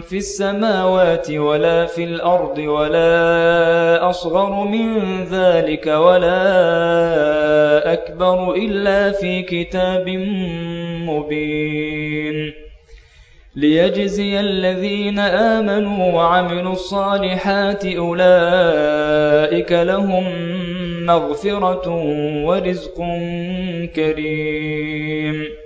في 0.00 0.16
السماوات 0.16 1.30
ولا 1.30 1.86
في 1.86 2.04
الأرض 2.04 2.58
ولا 2.58 4.10
أصغر 4.10 4.64
من 4.64 5.24
ذلك 5.24 5.86
ولا 5.86 6.42
أكبر 7.92 8.54
إلا 8.54 9.12
في 9.12 9.42
كتاب 9.42 10.08
مبين. 11.08 12.52
ليجزي 13.56 14.40
الذين 14.40 15.18
آمنوا 15.18 16.12
وعملوا 16.12 16.72
الصالحات 16.72 17.84
أولئك 17.86 19.72
لهم 19.72 20.24
مغفرة 21.06 21.88
ورزق 22.44 22.96
كريم. 23.96 25.65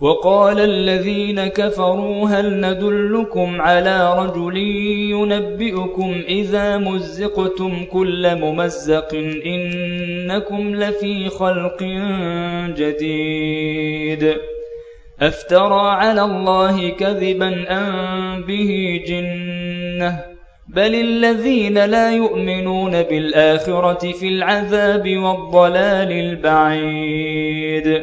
وقال 0.00 0.60
الذين 0.60 1.46
كفروا 1.46 2.28
هل 2.28 2.60
ندلكم 2.60 3.60
على 3.60 4.18
رجل 4.18 4.56
ينبئكم 5.10 6.22
إذا 6.28 6.76
مزقتم 6.76 7.84
كل 7.84 8.36
ممزق 8.36 9.14
إنكم 9.46 10.74
لفي 10.74 11.28
خلق 11.28 11.82
جديد 12.76 14.34
أفترى 15.20 15.90
على 15.90 16.22
الله 16.22 16.88
كذبا 16.88 17.64
أم 17.70 18.42
به 18.42 19.02
جنة 19.08 20.24
بل 20.68 20.94
الذين 20.94 21.84
لا 21.84 22.12
يؤمنون 22.12 23.02
بالآخرة 23.02 24.12
في 24.12 24.28
العذاب 24.28 25.16
والضلال 25.16 26.12
البعيد 26.12 28.02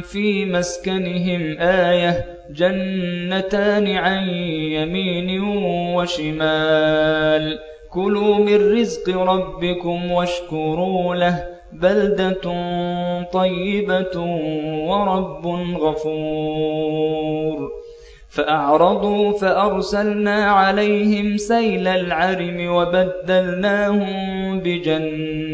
في 0.00 0.44
مسكنهم 0.44 1.56
آية 1.58 2.26
جنتان 2.50 3.86
عن 3.96 4.28
يمين 4.28 5.40
وشمال. 5.94 7.58
كلوا 7.90 8.38
من 8.38 8.78
رزق 8.78 9.18
ربكم 9.18 10.12
واشكروا 10.12 11.14
له 11.14 11.44
بلدة 11.72 12.40
طيبة 13.32 14.20
ورب 14.88 15.46
غفور. 15.80 17.70
فأعرضوا 18.30 19.38
فأرسلنا 19.38 20.44
عليهم 20.44 21.36
سيل 21.36 21.88
العرم 21.88 22.66
وبدلناهم 22.74 24.60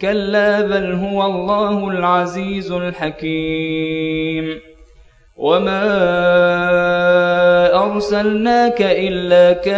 كلا 0.00 0.60
بل 0.60 0.92
هو 0.92 1.26
الله 1.26 1.88
العزيز 1.88 2.72
الحكيم. 2.72 4.60
وما 5.36 5.84
أرسلناك 7.84 8.82
إلا 8.82 9.52
كافة 9.52 9.74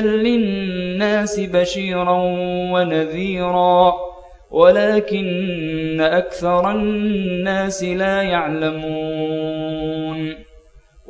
للناس 0.00 1.40
بشيرا 1.40 2.18
ونذيرا 2.72 3.94
ولكن 4.50 6.00
أكثر 6.00 6.70
الناس 6.70 7.84
لا 7.84 8.22
يعلمون. 8.22 9.13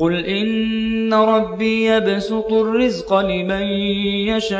قل 0.00 0.26
إن 0.26 1.14
ربي 1.14 1.86
يبسط 1.86 2.52
الرزق 2.52 3.14
لمن 3.14 3.62
يشاء 4.28 4.58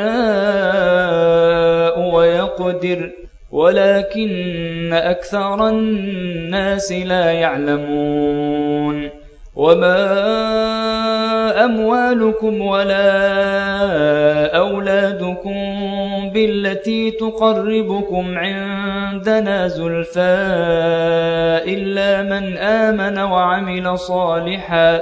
ويقدر 2.15 3.11
ولكن 3.51 4.93
أكثر 4.93 5.69
الناس 5.69 6.91
لا 6.91 7.31
يعلمون. 7.31 9.09
وما 9.55 10.05
أموالكم 11.65 12.61
ولا 12.61 13.07
أولادكم 14.57 15.55
بالتي 16.33 17.11
تقربكم 17.11 18.37
عندنا 18.37 19.67
زلفى 19.67 20.19
إلا 21.67 22.23
من 22.23 22.57
آمن 22.57 23.19
وعمل 23.19 23.99
صالحا 23.99 25.01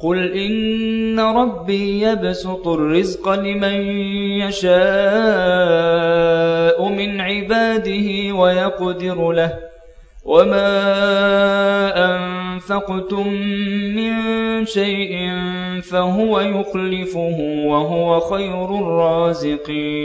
قل 0.00 0.32
إن 0.32 1.20
ربي 1.20 2.00
يبسط 2.02 2.68
الرزق 2.68 3.28
لمن 3.28 3.74
يشاء 4.40 4.74
من 6.88 7.20
عباده 7.20 8.34
ويقدر 8.34 9.32
له 9.32 9.58
وما 10.24 10.70
أنفقتم 11.96 13.28
من 13.96 14.14
شيء 14.66 15.30
فهو 15.82 16.40
يخلفه 16.40 17.36
وهو 17.66 18.20
خير 18.20 18.78
الرازقين 18.78 20.04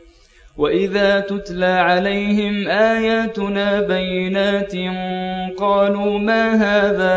وإذا 0.61 1.19
تتلى 1.19 1.65
عليهم 1.65 2.67
آياتنا 2.67 3.81
بينات 3.81 4.73
قالوا 5.57 6.19
ما 6.19 6.53
هذا 6.53 7.15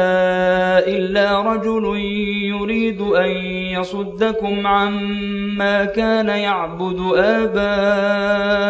إلا 0.86 1.40
رجل 1.40 1.96
يريد 2.44 3.00
أن 3.00 3.30
يصدكم 3.76 4.66
عما 4.66 5.84
كان 5.84 6.28
يعبد 6.28 7.00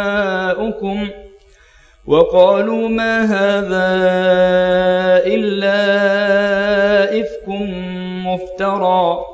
آباؤكم 0.07 1.09
وقالوا 2.07 2.89
ما 2.89 3.23
هذا 3.23 3.87
إلا 5.27 5.75
إفك 7.21 7.49
مفترى 8.27 9.34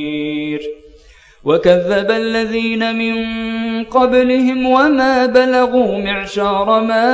وكذب 1.43 2.11
الذين 2.11 2.95
من 2.95 3.15
قبلهم 3.83 4.65
وما 4.65 5.25
بلغوا 5.25 5.97
معشار 5.97 6.83
ما 6.83 7.07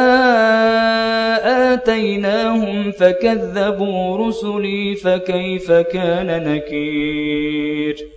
آتيناهم 1.73 2.91
فكذبوا 2.91 4.27
رسلي 4.27 4.95
فكيف 4.95 5.71
كان 5.71 6.43
نكير 6.43 8.16